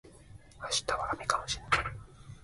[0.59, 1.93] 明日は雨かもしれない